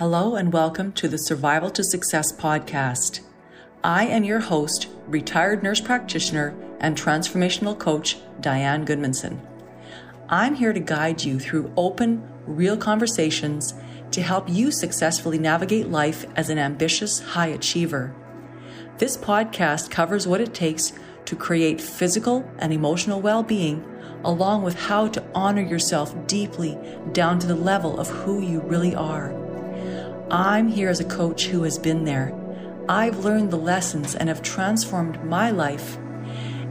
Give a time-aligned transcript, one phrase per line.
[0.00, 3.20] Hello and welcome to the Survival to Success podcast.
[3.84, 9.38] I am your host, retired nurse practitioner and transformational coach, Diane Gudmundson.
[10.30, 13.74] I'm here to guide you through open, real conversations
[14.12, 18.14] to help you successfully navigate life as an ambitious high achiever.
[18.96, 20.94] This podcast covers what it takes
[21.26, 23.84] to create physical and emotional well being,
[24.24, 26.78] along with how to honor yourself deeply
[27.12, 29.49] down to the level of who you really are.
[30.32, 32.32] I'm here as a coach who has been there.
[32.88, 35.98] I've learned the lessons and have transformed my life.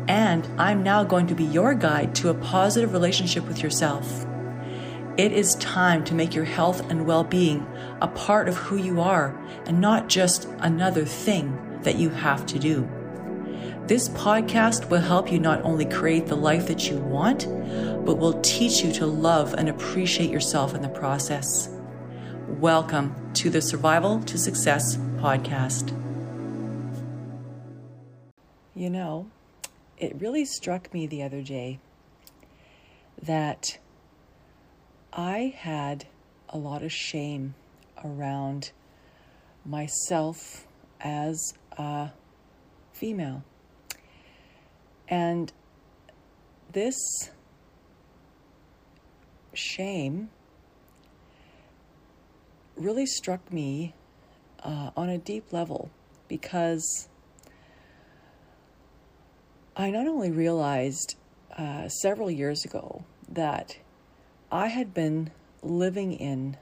[0.07, 4.25] And I'm now going to be your guide to a positive relationship with yourself.
[5.17, 7.67] It is time to make your health and well being
[8.01, 12.59] a part of who you are and not just another thing that you have to
[12.59, 12.89] do.
[13.87, 17.45] This podcast will help you not only create the life that you want,
[18.05, 21.69] but will teach you to love and appreciate yourself in the process.
[22.57, 25.95] Welcome to the Survival to Success podcast.
[28.75, 29.29] You know,
[29.97, 31.79] it really struck me the other day
[33.21, 33.79] that
[35.13, 36.07] I had
[36.49, 37.55] a lot of shame
[38.03, 38.71] around
[39.63, 40.67] myself
[40.99, 42.11] as a
[42.91, 43.43] female.
[45.07, 45.53] And
[46.73, 46.97] this
[49.53, 50.29] shame
[52.79, 53.93] really struck me
[54.63, 55.89] uh, on a deep level
[56.27, 57.07] because
[59.75, 61.15] I not only realized
[61.57, 63.77] uh, several years ago that
[64.51, 66.57] I had been living in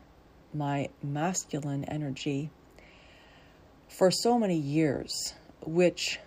[0.53, 2.49] my masculine energy
[3.87, 6.19] for so many years, which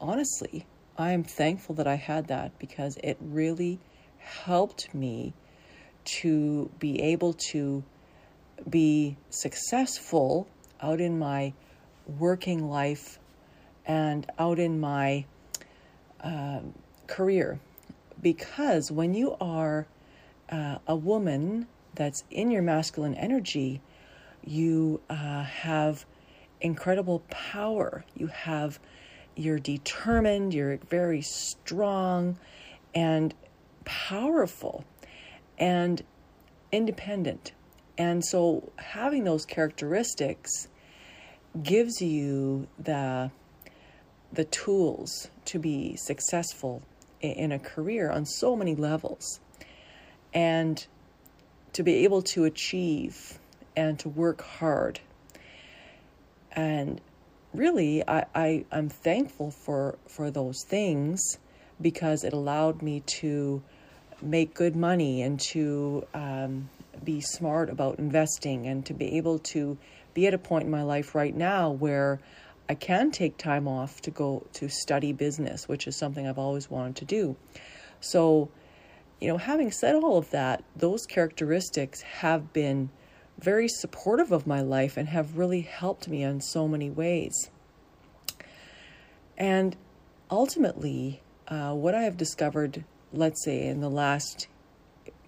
[0.00, 0.66] honestly,
[0.98, 3.78] I am thankful that I had that because it really
[4.18, 5.34] helped me
[6.04, 7.84] to be able to
[8.68, 10.48] be successful
[10.80, 11.52] out in my
[12.18, 13.18] working life
[13.86, 15.24] and out in my
[16.22, 16.60] uh,
[17.06, 17.60] career.
[18.20, 19.86] Because when you are
[20.50, 23.80] uh, a woman that's in your masculine energy,
[24.44, 26.04] you uh, have
[26.60, 28.04] incredible power.
[28.16, 28.78] You have,
[29.34, 32.38] you're determined, you're very strong
[32.94, 33.34] and
[33.84, 34.84] powerful
[35.58, 36.02] and
[36.72, 37.52] independent.
[37.98, 40.68] And so having those characteristics
[41.62, 43.30] gives you the
[44.32, 46.82] the tools to be successful
[47.20, 49.40] in a career on so many levels
[50.34, 50.86] and
[51.72, 53.38] to be able to achieve
[53.76, 55.00] and to work hard.
[56.52, 57.00] And
[57.54, 61.38] really, I, I, I'm thankful for, for those things
[61.80, 63.62] because it allowed me to
[64.22, 66.68] make good money and to um,
[67.04, 69.78] be smart about investing and to be able to
[70.14, 72.20] be at a point in my life right now where
[72.68, 76.70] I can take time off to go to study business, which is something I've always
[76.70, 77.36] wanted to do.
[78.00, 78.50] So,
[79.20, 82.90] you know, having said all of that, those characteristics have been
[83.38, 87.50] very supportive of my life and have really helped me in so many ways.
[89.36, 89.76] And
[90.30, 94.48] ultimately, uh, what I have discovered, let's say in the last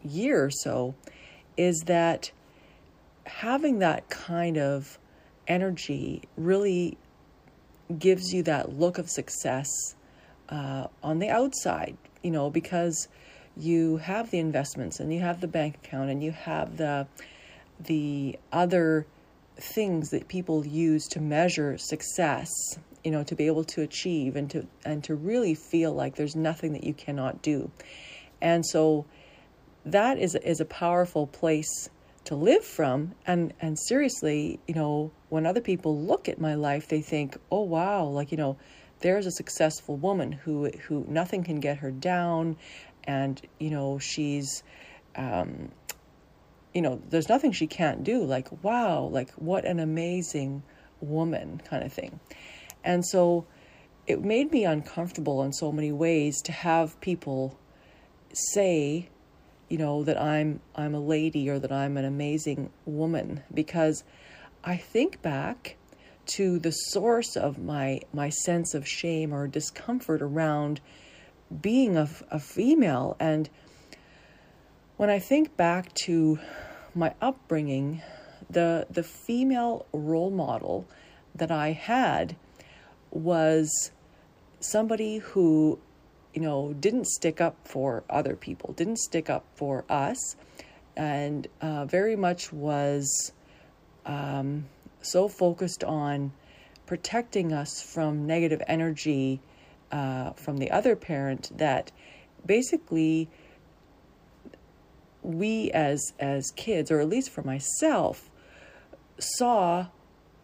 [0.02, 0.94] year or so,
[1.58, 2.30] is that
[3.26, 4.98] having that kind of
[5.46, 6.96] energy really
[7.98, 9.68] gives you that look of success
[10.48, 13.08] uh, on the outside, you know, because
[13.56, 17.06] you have the investments and you have the bank account and you have the
[17.80, 19.06] the other
[19.56, 22.50] things that people use to measure success
[23.04, 26.36] you know to be able to achieve and to and to really feel like there's
[26.36, 27.70] nothing that you cannot do.
[28.40, 29.06] And so
[29.92, 31.88] that is is a powerful place
[32.24, 33.14] to live from.
[33.26, 37.62] And and seriously you know when other people look at my life they think oh
[37.62, 38.56] wow like you know
[39.00, 42.56] there's a successful woman who who nothing can get her down.
[43.04, 44.62] And you know she's
[45.16, 45.70] um,
[46.74, 48.24] you know there's nothing she can't do.
[48.24, 50.62] Like wow like what an amazing
[51.00, 52.20] woman kind of thing.
[52.84, 53.46] And so
[54.06, 57.58] it made me uncomfortable in so many ways to have people
[58.32, 59.08] say
[59.68, 64.04] you know that I'm I'm a lady or that I'm an amazing woman because
[64.64, 65.76] I think back
[66.26, 70.80] to the source of my my sense of shame or discomfort around
[71.60, 73.16] being a, a female.
[73.18, 73.48] And
[74.96, 76.38] when I think back to
[76.94, 78.02] my upbringing,
[78.50, 80.86] the the female role model
[81.34, 82.36] that I had
[83.10, 83.90] was
[84.60, 85.78] somebody who,
[86.38, 90.36] you know, didn't stick up for other people, didn't stick up for us,
[90.96, 93.32] and uh, very much was
[94.06, 94.64] um,
[95.02, 96.30] so focused on
[96.86, 99.40] protecting us from negative energy
[99.90, 101.90] uh, from the other parent that
[102.46, 103.28] basically
[105.22, 108.30] we as as kids or at least for myself
[109.18, 109.88] saw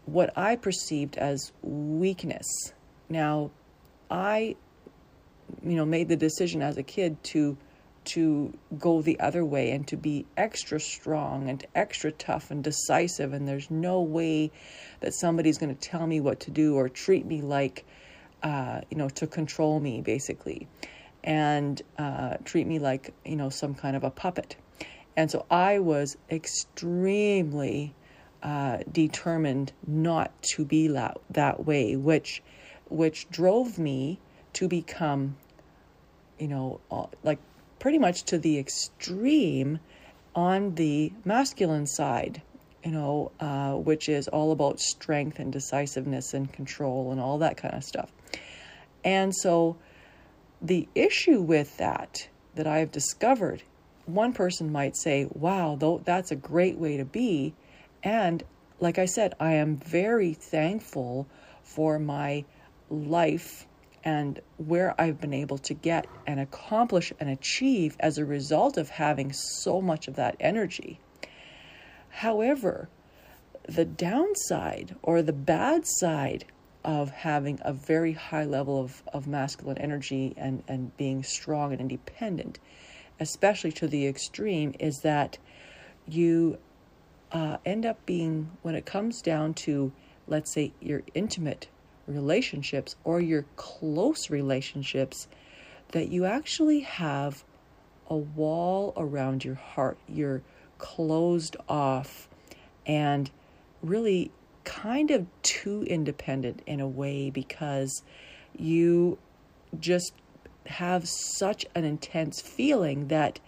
[0.06, 2.72] what I perceived as weakness.
[3.08, 3.52] Now,
[4.10, 4.56] I
[5.62, 7.56] you know made the decision as a kid to
[8.04, 13.32] to go the other way and to be extra strong and extra tough and decisive.
[13.32, 14.50] And there's no way
[15.00, 17.84] that somebody's going to tell me what to do or treat me like
[18.42, 20.68] uh, you know to control me basically.
[21.22, 24.56] And uh, treat me like you know some kind of a puppet.
[25.16, 27.94] And so i was extremely
[28.42, 32.42] uh, determined not to be that, that way which
[32.90, 34.18] which drove me
[34.52, 35.36] to become
[36.38, 37.38] you know uh, like
[37.78, 39.78] pretty much to the extreme
[40.34, 42.42] on the masculine side,
[42.82, 47.56] you know, uh, which is all about strength and decisiveness and control and all that
[47.56, 48.10] kind of stuff.
[49.04, 49.76] And so
[50.60, 53.62] the issue with that that I've discovered,
[54.06, 57.54] one person might say, wow, though that's a great way to be.
[58.02, 58.42] And
[58.80, 61.26] like I said, I am very thankful
[61.62, 62.44] for my
[62.90, 63.66] life
[64.04, 68.90] and where I've been able to get and accomplish and achieve as a result of
[68.90, 71.00] having so much of that energy.
[72.10, 72.88] However,
[73.66, 76.44] the downside or the bad side
[76.84, 81.80] of having a very high level of, of masculine energy and, and being strong and
[81.80, 82.58] independent,
[83.18, 85.38] especially to the extreme, is that
[86.06, 86.58] you
[87.32, 89.90] uh, end up being, when it comes down to,
[90.26, 91.68] let's say, your intimate
[92.06, 95.28] relationships or your close relationships
[95.92, 97.44] that you actually have
[98.08, 99.98] a wall around your heart.
[100.08, 100.42] You're
[100.78, 102.28] closed off
[102.86, 103.30] and
[103.82, 104.30] really
[104.64, 108.02] kind of too independent in a way because
[108.56, 109.18] you
[109.78, 110.12] just
[110.66, 113.38] have such an intense feeling that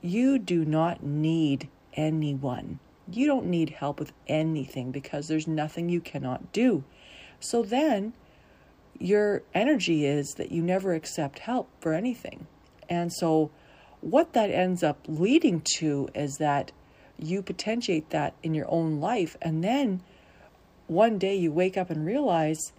[0.00, 2.80] you do not need anyone.
[3.10, 6.84] You don't need help with anything because there's nothing you cannot do.
[7.42, 8.12] So then
[8.98, 12.46] your energy is that you never accept help for anything.
[12.88, 13.50] And so
[14.00, 16.72] what that ends up leading to is that
[17.18, 19.36] you potentiate that in your own life.
[19.42, 20.02] And then
[20.86, 22.72] one day you wake up and realize,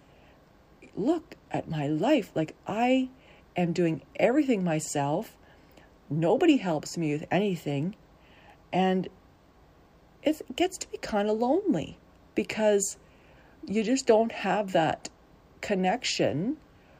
[0.96, 2.30] look at my life.
[2.34, 3.08] Like I
[3.56, 5.36] am doing everything myself.
[6.08, 7.96] Nobody helps me with anything.
[8.72, 9.08] And
[10.22, 11.98] it gets to be kind of lonely
[12.34, 12.96] because
[13.66, 15.08] you just don't have that
[15.60, 16.56] connection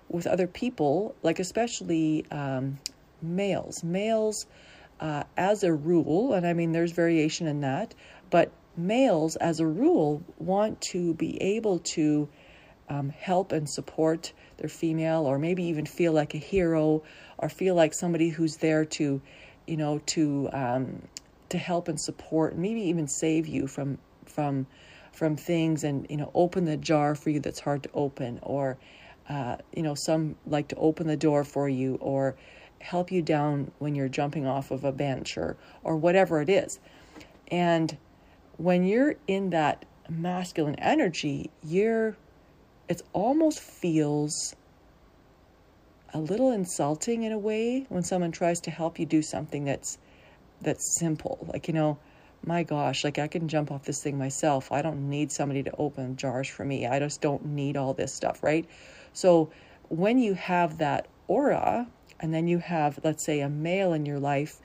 [0.08, 2.78] with other people, like especially um,
[3.20, 3.82] males.
[3.82, 4.46] Males,
[5.00, 7.94] uh, as a rule, and I mean there's variation in that,
[8.30, 12.28] but males, as a rule, want to be able to
[12.88, 17.02] um, help and support their female, or maybe even feel like a hero,
[17.38, 19.20] or feel like somebody who's there to,
[19.66, 21.02] you know, to um,
[21.48, 24.66] to help and support, and maybe even save you from from
[25.14, 28.76] from things and you know open the jar for you that's hard to open or
[29.28, 32.34] uh, you know some like to open the door for you or
[32.80, 36.80] help you down when you're jumping off of a bench or or whatever it is.
[37.48, 37.96] And
[38.56, 42.16] when you're in that masculine energy you're
[42.88, 44.54] it almost feels
[46.12, 49.98] a little insulting in a way when someone tries to help you do something that's
[50.60, 51.46] that's simple.
[51.52, 51.98] Like you know
[52.46, 54.72] my gosh, like I can jump off this thing myself.
[54.72, 56.86] I don't need somebody to open jars for me.
[56.86, 58.66] I just don't need all this stuff, right?
[59.12, 59.50] So
[59.88, 61.86] when you have that aura,
[62.20, 64.60] and then you have, let's say, a male in your life,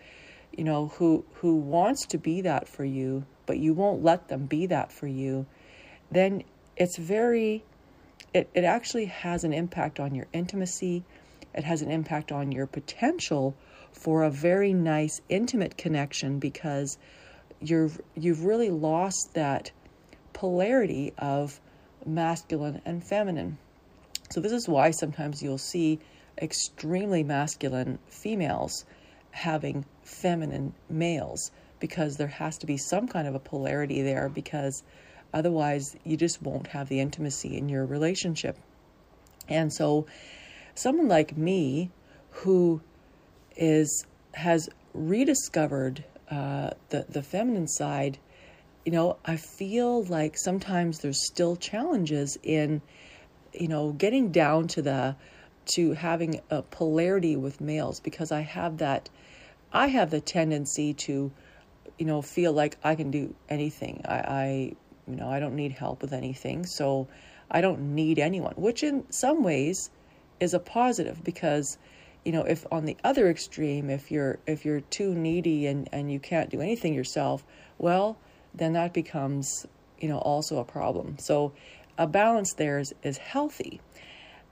[0.56, 4.46] you know, who who wants to be that for you, but you won't let them
[4.46, 5.46] be that for you,
[6.12, 6.44] then
[6.78, 7.64] it's very
[8.34, 11.04] it, it actually has an impact on your intimacy.
[11.54, 13.56] It has an impact on your potential
[13.92, 16.98] for a very nice intimate connection because
[17.62, 19.72] you've you've really lost that
[20.34, 21.60] polarity of
[22.06, 23.58] masculine and feminine.
[24.30, 26.00] So this is why sometimes you'll see
[26.42, 28.86] extremely masculine females
[29.32, 34.84] having feminine males because there has to be some kind of a polarity there because
[35.34, 38.58] otherwise you just won't have the intimacy in your relationship.
[39.48, 40.06] And so
[40.76, 41.92] someone like me
[42.32, 42.82] who
[43.56, 48.18] is has rediscovered the the feminine side,
[48.86, 52.82] you know, I feel like sometimes there's still challenges in,
[53.54, 55.16] you know, getting down to the
[55.68, 59.10] to having a polarity with males because I have that,
[59.72, 61.32] I have the tendency to,
[61.98, 64.02] you know, feel like I can do anything.
[64.06, 64.74] I, I
[65.08, 66.66] you know, I don't need help with anything.
[66.66, 67.08] So
[67.52, 69.90] I don't need anyone, which in some ways
[70.40, 71.78] is a positive because
[72.26, 76.12] you know if on the other extreme if you're if you're too needy and and
[76.12, 77.44] you can't do anything yourself
[77.78, 78.18] well
[78.54, 79.66] then that becomes
[80.00, 81.18] you know also a problem.
[81.20, 81.54] So
[81.98, 83.82] a balance there is, is healthy.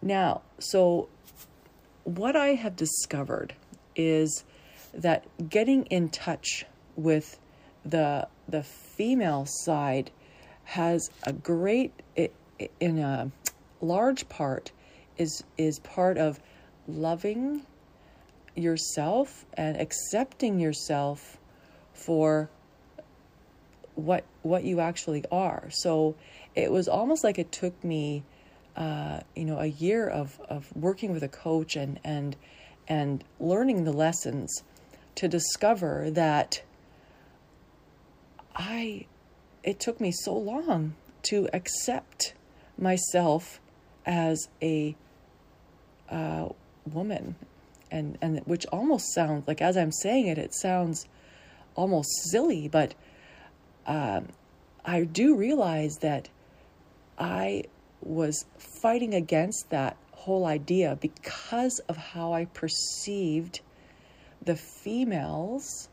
[0.02, 1.10] Now so
[2.04, 3.54] what i have discovered
[3.96, 4.46] is
[4.94, 7.38] that getting in touch with
[7.84, 10.10] the the female side
[10.64, 11.92] has a great
[12.80, 13.30] in a
[13.82, 14.72] large part
[15.18, 16.40] is is part of
[16.88, 17.64] loving
[18.56, 21.38] yourself and accepting yourself
[21.94, 22.50] for
[23.96, 25.70] what what you actually are.
[25.72, 26.16] So
[26.56, 28.24] it was almost like it took me
[28.76, 32.36] uh, you know a year of of working with a coach and and
[32.88, 34.64] and learning the lessons
[35.16, 36.62] to discover that
[38.56, 39.08] I
[39.64, 42.34] it took me so long to accept
[42.78, 43.60] myself
[44.06, 44.96] as a
[46.10, 46.50] uh,
[46.94, 47.36] woman,
[47.92, 51.08] and and which almost sounds like as I'm saying it, it sounds
[51.76, 52.94] almost silly, but
[53.86, 54.28] um,
[54.84, 56.30] I do realize that
[57.18, 57.64] I
[58.02, 63.62] was fighting against that whole idea because of how I perceived
[64.44, 65.90] the females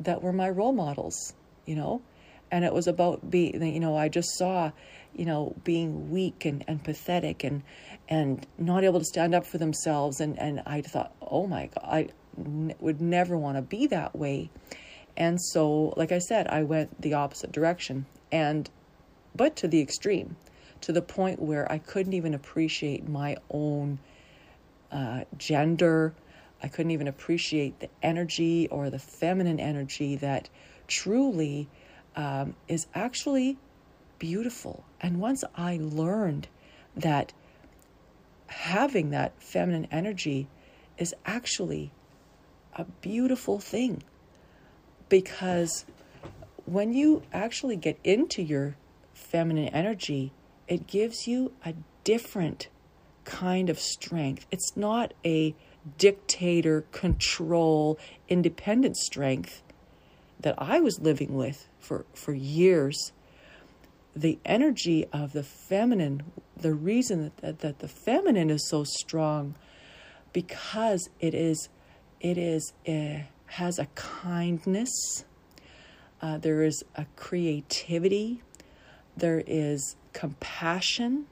[0.00, 1.34] that were my role models,
[1.66, 2.02] you know,
[2.50, 4.70] and it was about being, you know, I just saw
[5.16, 7.62] you know, being weak and, and pathetic and
[8.08, 10.20] and not able to stand up for themselves.
[10.20, 12.08] And, and I thought, oh my God, I
[12.38, 14.50] n- would never want to be that way.
[15.16, 18.68] And so, like I said, I went the opposite direction, and
[19.34, 20.36] but to the extreme,
[20.82, 23.98] to the point where I couldn't even appreciate my own
[24.92, 26.14] uh, gender.
[26.62, 30.48] I couldn't even appreciate the energy or the feminine energy that
[30.86, 31.68] truly
[32.14, 33.58] um, is actually
[34.18, 34.84] beautiful.
[35.00, 36.48] And once I learned
[36.96, 37.32] that
[38.48, 40.48] having that feminine energy
[40.98, 41.92] is actually
[42.74, 44.02] a beautiful thing
[45.08, 45.84] because
[46.64, 48.76] when you actually get into your
[49.14, 50.32] feminine energy,
[50.68, 52.68] it gives you a different
[53.24, 54.46] kind of strength.
[54.50, 55.54] It's not a
[55.98, 59.62] dictator, control, independent strength
[60.40, 63.12] that I was living with for, for years
[64.16, 66.22] the energy of the feminine,
[66.56, 69.54] the reason that, that the feminine is so strong,
[70.32, 71.68] because it is,
[72.20, 75.24] it is, uh, has a kindness,
[76.22, 78.42] uh, there is a creativity,
[79.14, 81.26] there is compassion,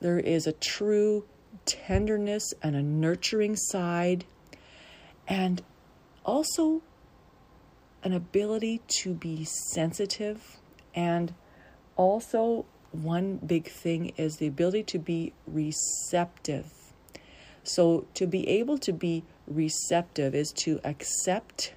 [0.00, 1.24] there is a true
[1.64, 4.26] tenderness and a nurturing side,
[5.26, 5.62] and
[6.26, 6.82] also
[8.02, 10.58] an ability to be sensitive
[10.94, 11.34] and
[12.00, 16.72] also, one big thing is the ability to be receptive.
[17.62, 21.74] So, to be able to be receptive is to accept,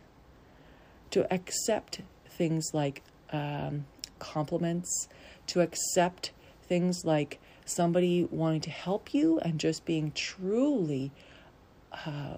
[1.11, 3.03] to accept things like
[3.33, 3.85] um,
[4.19, 5.09] compliments,
[5.47, 11.11] to accept things like somebody wanting to help you and just being truly
[12.05, 12.37] uh,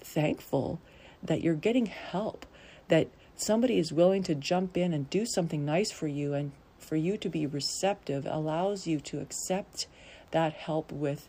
[0.00, 0.80] thankful
[1.22, 2.44] that you're getting help,
[2.88, 6.50] that somebody is willing to jump in and do something nice for you and
[6.82, 9.86] for you to be receptive allows you to accept
[10.30, 11.28] that help with,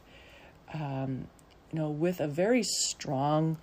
[0.73, 1.27] um,
[1.71, 3.57] you know, with a very strong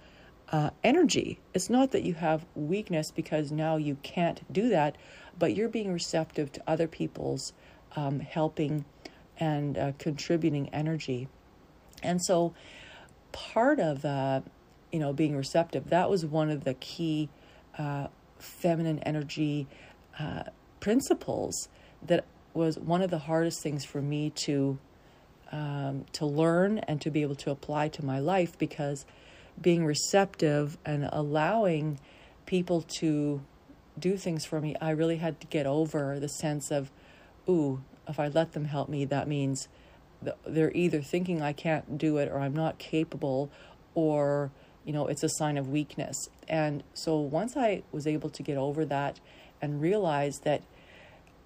[0.51, 1.39] uh, energy.
[1.55, 4.97] It's not that you have weakness because now you can't do that,
[5.39, 7.53] but you're being receptive to other people's
[7.97, 8.85] um, helping
[9.39, 11.29] and uh, contributing energy.
[12.03, 12.55] And so,
[13.33, 14.41] part of uh,
[14.93, 17.29] you know being receptive that was one of the key
[17.79, 19.67] uh, feminine energy
[20.19, 20.45] uh,
[20.81, 21.69] principles
[22.03, 24.79] that was one of the hardest things for me to
[25.53, 29.05] um, to learn and to be able to apply to my life because
[29.61, 31.99] being receptive and allowing
[32.47, 33.43] people to
[33.99, 36.91] do things for me, I really had to get over the sense of,
[37.49, 39.69] ooh, if I let them help me, that means
[40.47, 43.51] they're either thinking I can't do it or I'm not capable
[43.95, 44.51] or,
[44.85, 46.29] you know, it's a sign of weakness.
[46.49, 49.21] And so once I was able to get over that
[49.61, 50.63] and realize that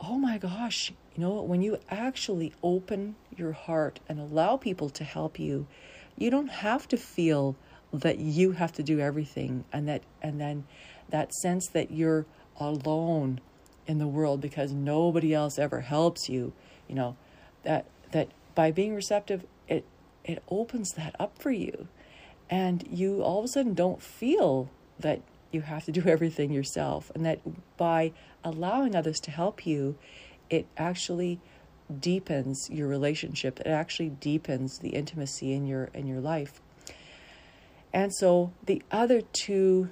[0.07, 5.05] oh my gosh, you know, when you actually open your heart and allow people to
[5.05, 5.67] help you,
[6.17, 7.57] you don't have to feel
[7.93, 10.65] that you have to do everything and that and then
[11.11, 12.27] that sense that you're
[12.59, 13.41] alone
[13.87, 16.53] in the world because nobody else ever helps you,
[16.89, 17.17] you know,
[17.63, 19.85] that that by being receptive it
[20.25, 21.89] it opens that up for you.
[22.51, 25.21] And you all of a sudden don't feel that
[25.55, 27.41] you have to do everything yourself, and that
[27.77, 29.97] by allowing others to help you,
[30.51, 31.41] it actually
[32.01, 33.61] deepens your relationship.
[33.61, 36.61] It actually deepens the intimacy in your in your life.
[37.93, 39.89] And so the other two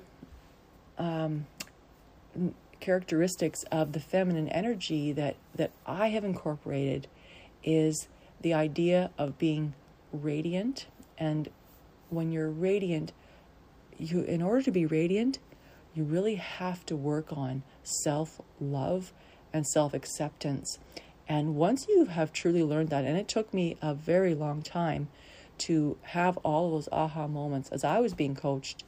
[0.98, 1.46] um,
[2.80, 7.06] characteristics of the feminine energy that that I have incorporated
[7.62, 8.08] is
[8.40, 9.74] the idea of being
[10.12, 11.48] radiant and
[12.10, 13.12] when you're radiant
[13.98, 15.38] you in order to be radiant
[15.94, 19.12] you really have to work on self-love
[19.52, 20.78] and self-acceptance
[21.28, 25.08] and once you have truly learned that and it took me a very long time
[25.58, 28.84] to have all those aha moments as I was being coached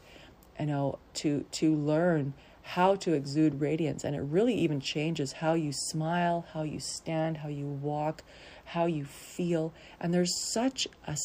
[0.58, 2.34] you know to to learn
[2.64, 4.04] how to exude radiance.
[4.04, 8.24] And it really even changes how you smile, how you stand, how you walk,
[8.64, 9.72] how you feel.
[10.00, 11.16] And there's such a,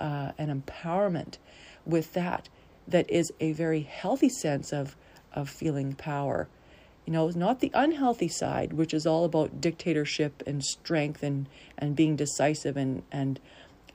[0.00, 1.38] uh, an empowerment
[1.84, 2.48] with that
[2.86, 4.96] that is a very healthy sense of,
[5.34, 6.48] of feeling power.
[7.04, 11.94] You know, not the unhealthy side, which is all about dictatorship and strength and, and
[11.94, 13.38] being decisive and, and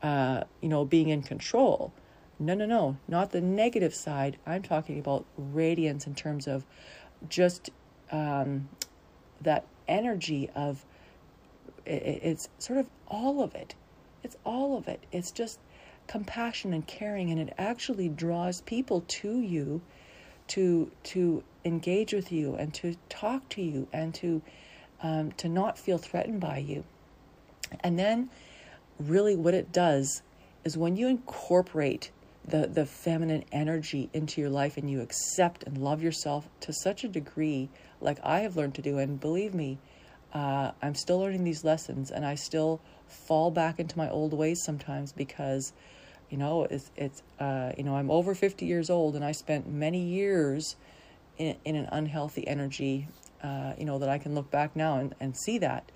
[0.04, 1.92] uh, you know, being in control.
[2.38, 4.38] No, no, no, not the negative side.
[4.46, 6.66] I'm talking about radiance in terms of
[7.28, 7.72] just
[8.12, 8.70] um,
[9.42, 10.86] that energy of
[11.86, 13.74] it's sort of all of it.
[14.24, 15.04] It's all of it.
[15.12, 15.60] It's just
[16.08, 19.82] compassion and caring, and it actually draws people to you
[20.50, 24.42] to to engage with you and to talk to you and to
[25.02, 26.84] um, to not feel threatened by you.
[27.82, 28.30] And then,
[29.00, 30.22] really, what it does
[30.64, 32.12] is when you incorporate
[32.46, 37.04] the, the feminine energy into your life and you accept and love yourself to such
[37.04, 37.70] a degree,
[38.02, 38.98] like I have learned to do.
[38.98, 39.78] And believe me,
[40.34, 44.62] uh, I'm still learning these lessons and I still fall back into my old ways
[44.66, 45.74] sometimes because,
[46.30, 49.68] you know, it's, it's uh, you know, I'm over 50 years old and I spent
[49.68, 50.76] many years
[51.38, 53.08] in, in an unhealthy energy,
[53.44, 55.92] uh, you know, that I can look back now and, and see that,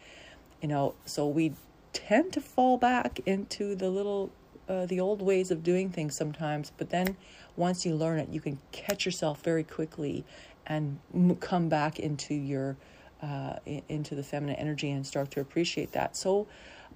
[0.62, 1.54] you know, so we
[1.92, 4.32] tend to fall back into the little
[4.68, 7.18] uh, the old ways of doing things sometimes, but then
[7.58, 10.24] once you learn it, you can catch yourself very quickly
[10.66, 11.00] and
[11.42, 12.78] come back into your
[13.22, 13.58] uh,
[13.90, 16.16] into the feminine energy and start to appreciate that.
[16.16, 16.48] So,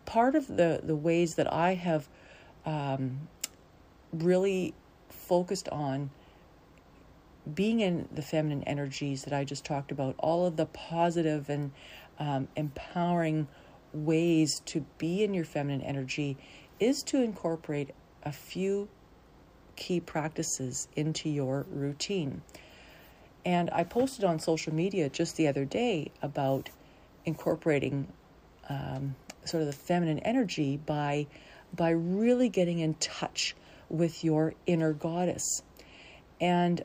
[0.06, 2.08] part of the the ways that I have
[2.66, 3.28] um,
[4.14, 4.74] really
[5.10, 6.10] focused on
[7.54, 11.72] being in the feminine energies that I just talked about, all of the positive and
[12.20, 13.48] um, empowering
[13.94, 16.38] ways to be in your feminine energy
[16.80, 17.92] is to incorporate
[18.24, 18.90] a few
[19.76, 22.42] key practices into your routine.
[23.46, 26.70] And I posted on social media just the other day about
[27.26, 28.08] incorporating
[28.68, 29.16] um,
[29.46, 31.28] sort of the feminine energy by
[31.74, 33.56] by really getting in touch
[33.90, 35.62] with your inner goddess.
[36.40, 36.84] And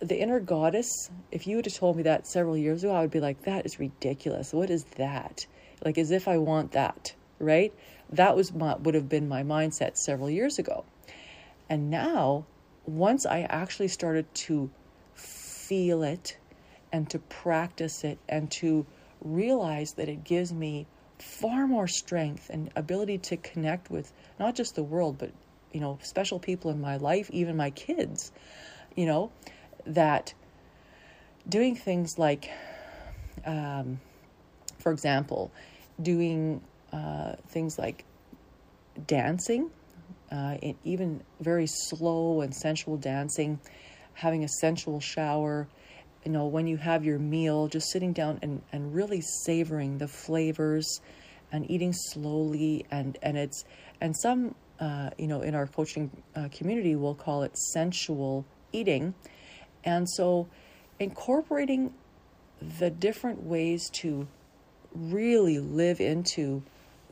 [0.00, 3.10] the inner goddess, if you would have told me that several years ago, I would
[3.10, 4.52] be like, that is ridiculous.
[4.52, 5.46] What is that?
[5.84, 7.72] Like, as if I want that, right?
[8.10, 10.84] That was my, would have been my mindset several years ago.
[11.68, 12.46] And now,
[12.86, 14.70] once I actually started to
[15.14, 16.38] feel it
[16.92, 18.86] and to practice it and to
[19.20, 20.86] realize that it gives me
[21.18, 25.30] far more strength and ability to connect with not just the world, but,
[25.76, 28.32] you know, special people in my life, even my kids,
[28.94, 29.30] you know,
[29.84, 30.32] that
[31.46, 32.48] doing things like,
[33.44, 34.00] um,
[34.78, 35.52] for example,
[36.00, 36.62] doing
[36.94, 38.06] uh, things like
[39.06, 39.70] dancing,
[40.32, 43.60] uh, even very slow and sensual dancing,
[44.14, 45.68] having a sensual shower,
[46.24, 50.08] you know, when you have your meal, just sitting down and, and really savoring the
[50.08, 51.02] flavors
[51.52, 52.86] and eating slowly.
[52.90, 53.66] And, and it's,
[54.00, 59.14] and some, uh, you know, in our coaching uh, community, we'll call it sensual eating.
[59.84, 60.48] And so
[60.98, 61.94] incorporating
[62.78, 64.26] the different ways to
[64.94, 66.62] really live into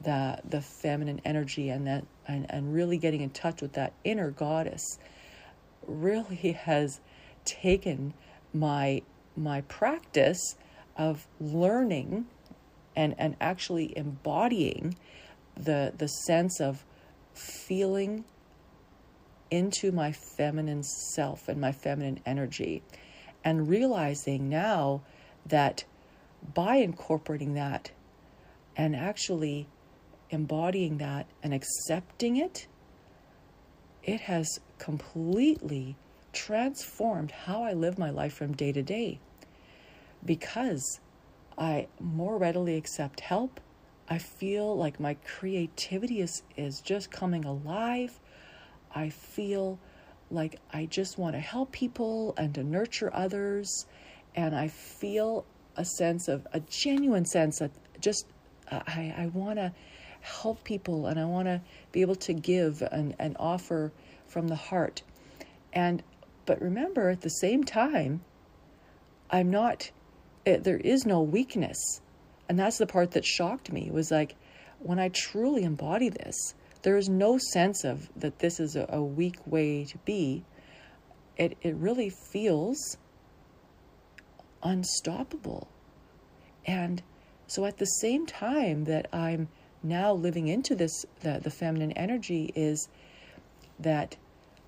[0.03, 4.31] the the feminine energy and that and, and really getting in touch with that inner
[4.31, 4.99] goddess
[5.87, 7.01] really has
[7.45, 8.15] taken
[8.53, 9.03] my
[9.37, 10.57] my practice
[10.97, 12.27] of learning
[12.97, 14.97] and and actually embodying
[15.57, 16.85] the the sense of
[17.35, 18.25] feeling
[19.51, 22.83] into my feminine self and my feminine energy
[23.45, 25.03] and realizing now
[25.47, 25.85] that
[26.55, 27.91] by incorporating that
[28.77, 29.69] and actually
[30.31, 32.67] embodying that and accepting it,
[34.03, 35.97] it has completely
[36.33, 39.21] transformed how I live my life from day to day
[40.25, 41.01] because
[41.57, 43.61] I more readily accept help.
[44.09, 48.19] I feel like my creativity is, is just coming alive.
[48.95, 49.79] I feel
[50.31, 53.87] like I just want to help people and to nurture others.
[54.35, 58.27] And I feel a sense of a genuine sense that just
[58.71, 59.73] uh, I, I want to
[60.21, 61.61] help people and I want to
[61.93, 63.93] be able to give and, and offer
[64.27, 65.03] from the heart.
[65.73, 66.03] And
[66.47, 68.23] but remember at the same time,
[69.31, 69.91] I'm not
[70.45, 72.01] it, there is no weakness.
[72.49, 74.37] And that's the part that shocked me was like
[74.79, 79.03] when I truly embody this, there is no sense of that this is a, a
[79.03, 80.45] weak way to be.
[81.37, 82.99] It it really feels
[84.63, 85.69] unstoppable.
[86.67, 87.03] And
[87.47, 89.49] so at the same time that I'm
[89.83, 92.89] now living into this the, the feminine energy is
[93.79, 94.17] that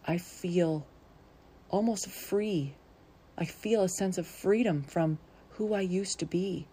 [0.06, 0.86] I feel
[1.70, 2.74] almost free.
[3.36, 5.18] I feel a sense of freedom from
[5.50, 6.66] who I used to be.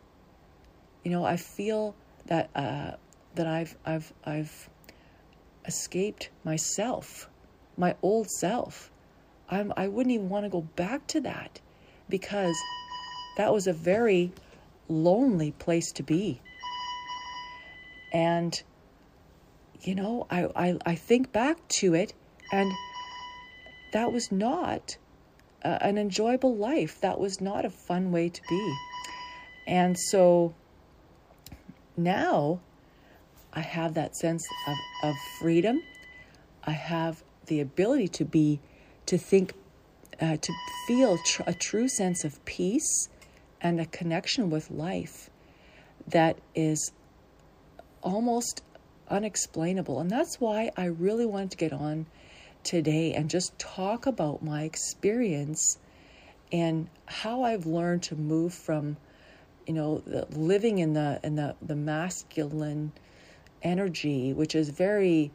[1.03, 1.95] You know, I feel
[2.27, 2.91] that uh,
[3.35, 4.69] that I've I've I've
[5.65, 7.29] escaped myself,
[7.77, 8.91] my old self.
[9.49, 11.59] I'm I wouldn't even want to go back to that
[12.09, 12.55] because
[13.37, 14.31] that was a very
[14.87, 16.41] lonely place to be.
[18.11, 18.61] And
[19.81, 22.13] you know, I, I, I think back to it
[22.51, 22.71] and
[23.91, 24.97] that was not
[25.63, 27.01] uh, an enjoyable life.
[27.01, 28.75] That was not a fun way to be.
[29.67, 30.53] And so
[31.97, 32.59] now
[33.53, 35.81] I have that sense of, of freedom.
[36.63, 38.59] I have the ability to be,
[39.05, 39.53] to think,
[40.21, 40.53] uh, to
[40.87, 43.09] feel tr- a true sense of peace
[43.61, 45.29] and a connection with life
[46.07, 46.91] that is
[48.01, 48.63] almost
[49.09, 49.99] unexplainable.
[49.99, 52.05] And that's why I really wanted to get on
[52.63, 55.77] today and just talk about my experience
[56.51, 58.97] and how I've learned to move from,
[59.65, 62.91] you know, the, living in the in the the masculine
[63.61, 65.31] energy, which is very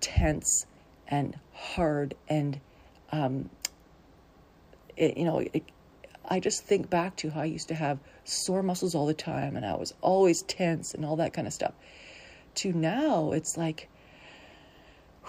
[0.00, 0.66] tense
[1.06, 2.60] and hard and
[3.10, 3.48] um,
[4.96, 5.62] it, you know, it,
[6.28, 9.56] I just think back to how I used to have sore muscles all the time
[9.56, 11.72] and I was always tense and all that kind of stuff.
[12.56, 13.88] To now, it's like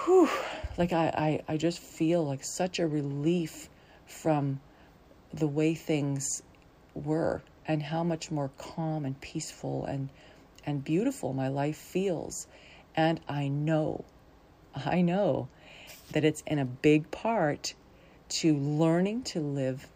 [0.05, 0.29] whew,
[0.77, 3.69] like I, I, I just feel like such a relief
[4.05, 4.59] from
[5.33, 6.41] the way things
[6.93, 10.09] were and how much more calm and peaceful and
[10.65, 12.47] and beautiful my life feels.
[12.95, 14.03] And I know,
[14.75, 15.47] I know
[16.11, 17.73] that it's in a big part
[18.29, 19.87] to learning to live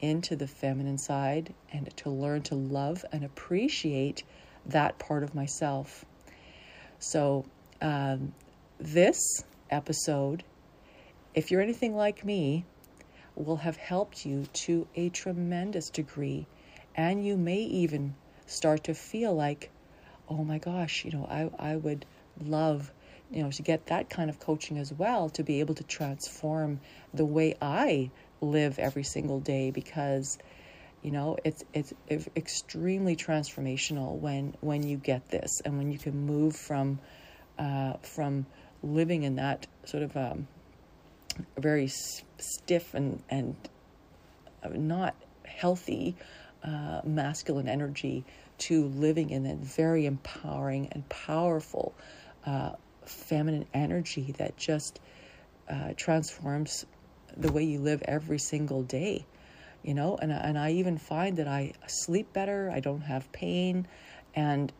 [0.00, 4.24] into the feminine side and to learn to love and appreciate
[4.66, 6.04] that part of myself.
[6.98, 7.46] So,
[7.80, 8.34] um,
[8.78, 10.42] this episode,
[11.34, 12.64] if you're anything like me,
[13.34, 16.46] will have helped you to a tremendous degree.
[16.94, 18.14] And you may even
[18.46, 19.70] start to feel like,
[20.28, 22.04] oh my gosh, you know, I, I would
[22.44, 22.92] love,
[23.30, 26.80] you know, to get that kind of coaching as well to be able to transform
[27.14, 30.38] the way I live every single day because
[31.02, 31.92] you know it's it's
[32.36, 36.98] extremely transformational when when you get this and when you can move from
[37.58, 38.46] uh, from
[38.82, 40.46] living in that sort of um,
[41.56, 41.88] very
[42.38, 43.56] stiff and and
[44.74, 46.14] not healthy
[46.64, 48.24] uh, masculine energy
[48.58, 51.94] to living in that very empowering and powerful
[52.46, 52.72] uh,
[53.04, 55.00] feminine energy that just
[55.68, 56.86] uh, transforms
[57.36, 59.24] the way you live every single day
[59.82, 60.16] you know?
[60.20, 63.86] And, and i even find that i sleep better i don't have pain
[64.34, 64.72] and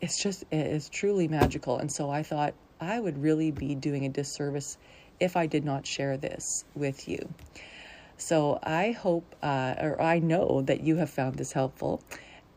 [0.00, 1.78] it's just it's truly magical.
[1.78, 4.76] And so i thought i would really be doing a disservice
[5.20, 7.18] if i did not share this with you
[8.16, 12.02] so i hope uh, or i know that you have found this helpful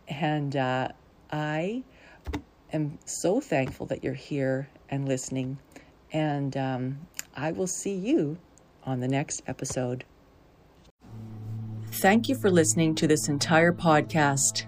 [0.07, 0.87] and uh,
[1.31, 1.83] i
[2.71, 5.57] am so thankful that you're here and listening
[6.11, 6.99] and um,
[7.35, 8.37] i will see you
[8.83, 10.03] on the next episode.
[12.01, 14.65] Thank you for listening to this entire podcast.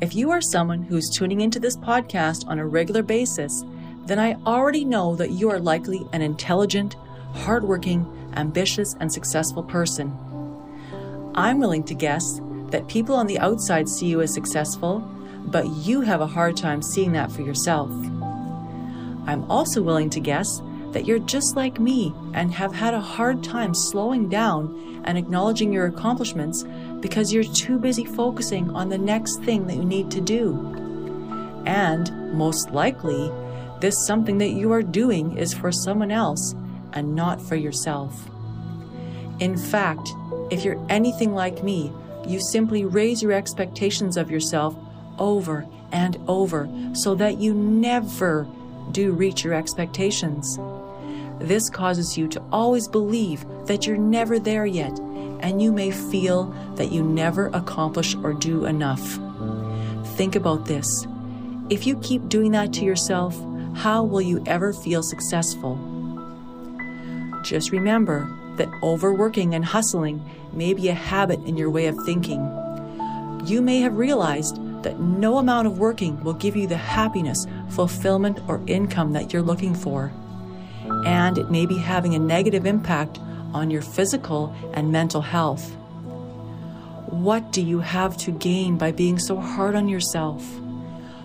[0.00, 3.64] If you are someone who's tuning into this podcast on a regular basis,
[4.04, 6.96] then I already know that you are likely an intelligent,
[7.32, 8.04] hardworking,
[8.36, 10.16] ambitious, and successful person.
[11.34, 15.00] I'm willing to guess that people on the outside see you as successful,
[15.46, 17.90] but you have a hard time seeing that for yourself.
[19.26, 20.60] I'm also willing to guess
[20.92, 25.72] that you're just like me and have had a hard time slowing down and acknowledging
[25.72, 26.64] your accomplishments
[27.00, 30.54] because you're too busy focusing on the next thing that you need to do.
[31.66, 33.30] And most likely,
[33.80, 36.54] this something that you are doing is for someone else
[36.96, 38.28] and not for yourself.
[39.38, 40.08] In fact,
[40.50, 41.92] if you're anything like me,
[42.26, 44.74] you simply raise your expectations of yourself
[45.18, 48.48] over and over so that you never
[48.92, 50.58] do reach your expectations.
[51.38, 54.98] This causes you to always believe that you're never there yet,
[55.40, 56.44] and you may feel
[56.76, 59.18] that you never accomplish or do enough.
[60.16, 61.06] Think about this.
[61.68, 63.38] If you keep doing that to yourself,
[63.74, 65.76] how will you ever feel successful?
[67.46, 70.20] Just remember that overworking and hustling
[70.52, 72.40] may be a habit in your way of thinking.
[73.44, 78.40] You may have realized that no amount of working will give you the happiness, fulfillment,
[78.48, 80.12] or income that you're looking for.
[81.04, 83.20] And it may be having a negative impact
[83.54, 85.70] on your physical and mental health.
[87.06, 90.44] What do you have to gain by being so hard on yourself?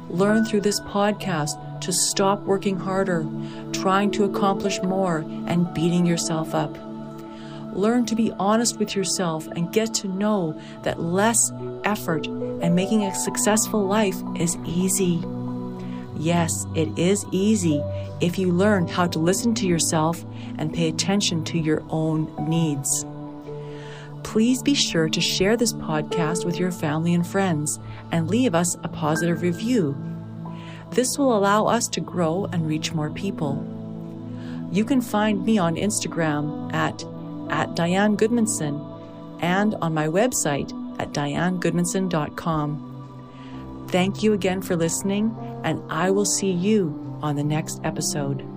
[0.07, 3.25] Learn through this podcast to stop working harder,
[3.73, 6.77] trying to accomplish more, and beating yourself up.
[7.73, 11.51] Learn to be honest with yourself and get to know that less
[11.83, 15.23] effort and making a successful life is easy.
[16.17, 17.81] Yes, it is easy
[18.19, 20.23] if you learn how to listen to yourself
[20.57, 23.05] and pay attention to your own needs.
[24.23, 27.79] Please be sure to share this podcast with your family and friends
[28.11, 30.10] and leave us a positive review.
[30.91, 33.65] This will allow us to grow and reach more people.
[34.71, 37.03] You can find me on Instagram at,
[37.49, 38.87] at Diane Gudmundson
[39.41, 42.87] and on my website at dianegudmundson.com.
[43.89, 48.50] Thank you again for listening, and I will see you on the next episode.